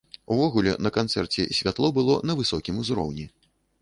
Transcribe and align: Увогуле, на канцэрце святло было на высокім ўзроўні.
Увогуле, 0.35 0.71
на 0.85 0.91
канцэрце 0.95 1.45
святло 1.57 1.91
было 1.99 2.17
на 2.31 2.37
высокім 2.41 2.81
ўзроўні. 2.85 3.29